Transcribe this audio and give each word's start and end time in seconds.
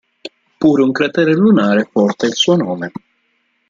Pure 0.63 0.81
un 0.81 0.89
cratere 0.91 1.33
lunare 1.35 1.85
porta 1.93 2.25
il 2.25 2.33
suo 2.33 2.55
nome. 2.55 2.91